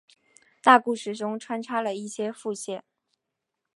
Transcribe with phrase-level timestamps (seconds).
[0.63, 2.83] 大故事中穿插了一些副线。